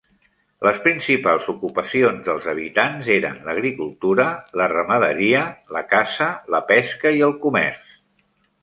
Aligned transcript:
Les 0.67 0.77
principals 0.85 1.49
ocupacions 1.53 2.23
dels 2.29 2.47
habitants 2.53 3.11
eren 3.17 3.37
l'agricultura, 3.51 4.27
la 4.63 4.69
ramaderia, 4.75 5.45
la 5.79 5.87
caça, 5.95 6.33
la 6.57 6.67
pesca 6.75 7.15
i 7.21 7.25
el 7.31 7.39
comerç. 7.47 7.99